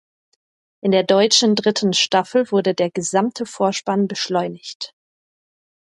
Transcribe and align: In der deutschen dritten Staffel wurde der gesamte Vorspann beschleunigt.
In 0.83 0.89
der 0.93 1.03
deutschen 1.03 1.53
dritten 1.53 1.93
Staffel 1.93 2.49
wurde 2.51 2.73
der 2.73 2.89
gesamte 2.89 3.45
Vorspann 3.45 4.07
beschleunigt. 4.07 4.95